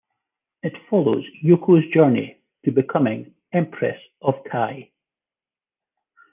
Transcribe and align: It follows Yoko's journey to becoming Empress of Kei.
It 0.63 0.73
follows 0.89 1.23
Yoko's 1.43 1.87
journey 1.93 2.41
to 2.65 2.71
becoming 2.71 3.35
Empress 3.53 4.01
of 4.23 4.33
Kei. 4.51 4.91